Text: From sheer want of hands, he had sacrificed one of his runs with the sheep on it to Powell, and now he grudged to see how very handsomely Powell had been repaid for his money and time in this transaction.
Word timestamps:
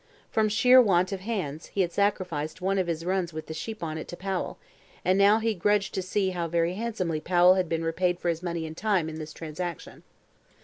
From 0.31 0.49
sheer 0.49 0.81
want 0.81 1.11
of 1.11 1.19
hands, 1.19 1.67
he 1.67 1.81
had 1.81 1.91
sacrificed 1.91 2.59
one 2.59 2.79
of 2.79 2.87
his 2.87 3.05
runs 3.05 3.33
with 3.33 3.45
the 3.45 3.53
sheep 3.53 3.83
on 3.83 3.99
it 3.99 4.07
to 4.07 4.17
Powell, 4.17 4.57
and 5.05 5.15
now 5.15 5.37
he 5.37 5.53
grudged 5.53 5.93
to 5.93 6.01
see 6.01 6.31
how 6.31 6.47
very 6.47 6.73
handsomely 6.73 7.21
Powell 7.21 7.53
had 7.53 7.69
been 7.69 7.83
repaid 7.83 8.17
for 8.19 8.29
his 8.29 8.41
money 8.41 8.65
and 8.65 8.75
time 8.75 9.09
in 9.09 9.19
this 9.19 9.31
transaction. 9.31 10.01